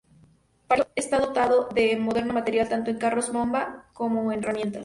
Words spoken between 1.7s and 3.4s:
de moderno material tanto en carros